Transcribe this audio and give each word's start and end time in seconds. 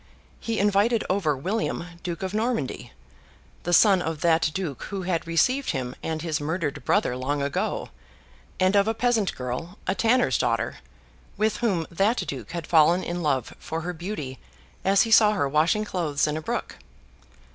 He 0.39 0.57
invited 0.57 1.03
over 1.11 1.37
William, 1.37 1.85
Duke 2.01 2.23
Of 2.23 2.33
Normandy, 2.33 2.91
the 3.61 3.71
son 3.71 4.01
of 4.01 4.21
that 4.21 4.49
Duke 4.51 4.81
who 4.85 5.03
had 5.03 5.27
received 5.27 5.69
him 5.73 5.93
and 6.01 6.23
his 6.23 6.41
murdered 6.41 6.83
brother 6.83 7.15
long 7.15 7.43
ago, 7.43 7.89
and 8.59 8.75
of 8.75 8.87
a 8.87 8.95
peasant 8.95 9.35
girl, 9.35 9.77
a 9.85 9.93
tanner's 9.93 10.39
daughter, 10.39 10.77
with 11.37 11.57
whom 11.57 11.85
that 11.91 12.17
Duke 12.25 12.49
had 12.49 12.65
fallen 12.65 13.03
in 13.03 13.21
love 13.21 13.53
for 13.59 13.81
her 13.81 13.93
beauty 13.93 14.39
as 14.83 15.03
he 15.03 15.11
saw 15.11 15.33
her 15.33 15.47
washing 15.47 15.85
clothes 15.85 16.25
in 16.25 16.35
a 16.35 16.41
brook. 16.41 16.77